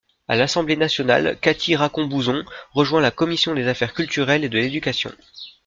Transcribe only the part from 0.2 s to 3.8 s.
À l'Assemblée nationale, Cathy Racon-Bouzon rejoint la Commission des